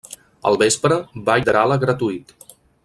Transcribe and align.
Al 0.51 0.57
vespre, 0.61 0.97
ball 1.29 1.47
de 1.51 1.57
gala 1.59 1.81
gratuït. 1.87 2.37